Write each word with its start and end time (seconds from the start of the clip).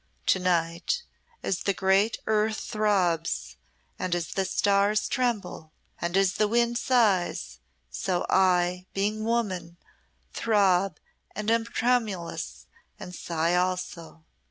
To 0.25 0.39
night, 0.39 1.03
as 1.43 1.61
the 1.61 1.75
great 1.75 2.17
earth 2.25 2.57
throbs, 2.59 3.55
and 3.99 4.15
as 4.15 4.29
the 4.29 4.45
stars 4.45 5.07
tremble, 5.07 5.73
and 6.01 6.17
as 6.17 6.33
the 6.37 6.47
wind 6.47 6.79
sighs, 6.79 7.59
so 7.91 8.25
I, 8.27 8.87
being 8.95 9.23
woman, 9.23 9.77
throb 10.33 10.97
and 11.35 11.51
am 11.51 11.65
tremulous 11.65 12.65
and 12.99 13.13
sigh 13.13 13.53
also. 13.53 14.23